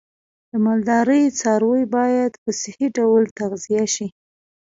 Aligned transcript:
د 0.49 0.51
مالدارۍ 0.65 1.23
څاروی 1.39 1.83
باید 1.95 2.31
په 2.43 2.49
صحی 2.61 2.87
ډول 2.97 3.23
تغذیه 3.39 3.85
شي. 3.95 4.07